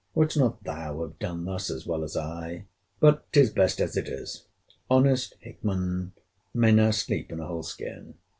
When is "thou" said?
0.63-1.01